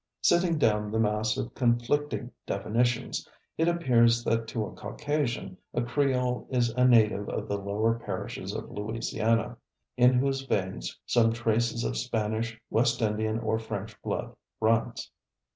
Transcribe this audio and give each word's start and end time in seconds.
Sifting 0.23 0.57
down 0.57 0.89
the 0.89 0.97
mass 0.97 1.37
of 1.37 1.53
conflicting 1.53 2.31
definitions, 2.47 3.29
it 3.55 3.67
appears 3.67 4.23
that 4.23 4.47
to 4.47 4.65
a 4.65 4.71
Caucasian, 4.71 5.57
a 5.75 5.83
Creole 5.83 6.47
is 6.49 6.71
a 6.71 6.85
native 6.87 7.29
of 7.29 7.47
the 7.47 7.59
lower 7.59 7.99
parishes 7.99 8.51
of 8.55 8.71
Louisiana, 8.71 9.57
in 9.97 10.15
whose 10.15 10.41
veins 10.41 10.99
some 11.05 11.31
traces 11.31 11.83
of 11.83 11.95
Spanish, 11.97 12.59
West 12.71 12.99
Indian 12.99 13.37
or 13.37 13.59
French 13.59 13.95
blood 14.01 14.35
runs. 14.59 15.11